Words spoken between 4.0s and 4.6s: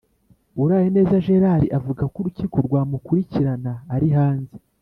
hanze,